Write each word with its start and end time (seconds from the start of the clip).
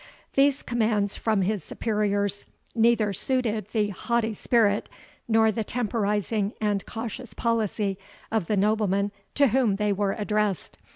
These 0.33 0.63
commands 0.63 1.15
from 1.15 1.43
his 1.43 1.63
superiors 1.63 2.47
neither 2.73 3.13
suited 3.13 3.67
the 3.71 3.89
haughty 3.89 4.33
spirit, 4.33 4.89
nor 5.27 5.51
the 5.51 5.63
temporizing 5.63 6.53
and 6.59 6.83
cautious 6.87 7.35
policy, 7.35 7.99
of 8.31 8.47
the 8.47 8.57
nobleman 8.57 9.11
to 9.35 9.49
whom 9.49 9.75
they 9.75 9.93
were 9.93 10.13
addressed. 10.13 10.79